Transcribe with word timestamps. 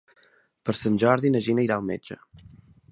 Per 0.69 0.75
Sant 0.79 0.97
Jordi 1.03 1.33
na 1.37 1.43
Gina 1.49 1.67
irà 1.69 1.81
al 1.81 1.87
metge. 1.93 2.21